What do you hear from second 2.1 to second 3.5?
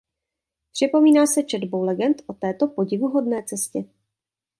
o této podivuhodné